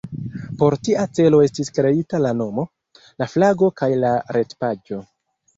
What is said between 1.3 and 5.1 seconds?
estis kreita la nomo, la flago kaj la retpaĝo.